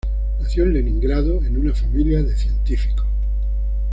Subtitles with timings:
[0.39, 3.05] Nació en Leningrado en una familia de científicos.